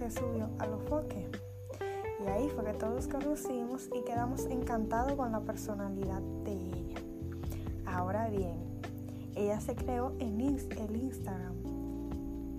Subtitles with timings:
[0.00, 1.28] Que subió a los foques.
[2.24, 6.98] Y ahí fue que todos conocimos y quedamos encantados con la personalidad de ella.
[7.86, 8.56] Ahora bien,
[9.36, 11.54] ella se creó en el Instagram.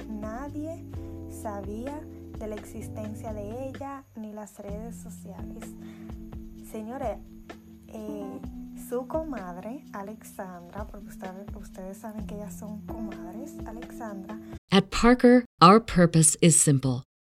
[0.08, 0.86] Nadie
[1.30, 2.00] sabía
[2.38, 5.64] de la existencia de ella ni las redes sociales.
[6.72, 7.18] Señores,
[7.88, 8.40] eh,
[8.88, 14.40] su comadre, Alexandra, porque ustedes, ustedes saben que ellas son comadres, Alexandra,
[14.72, 17.04] At Parker, our purpose is simple.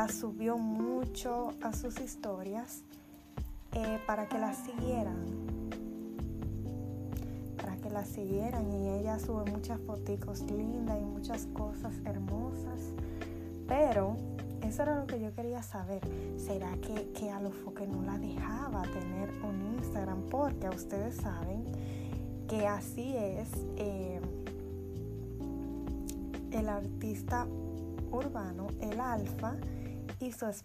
[0.00, 2.80] La subió mucho a sus historias
[3.74, 5.26] eh, para que la siguieran.
[7.58, 12.80] Para que la siguieran y ella sube muchas fotos lindas y muchas cosas hermosas.
[13.68, 14.16] Pero
[14.62, 16.00] eso era lo que yo quería saber.
[16.38, 20.22] ¿Será que, que a lo que no la dejaba tener un Instagram?
[20.30, 21.62] Porque ustedes saben
[22.48, 24.18] que así es eh,
[26.52, 27.46] el artista
[28.10, 29.56] urbano, el alfa,
[30.20, 30.64] isso às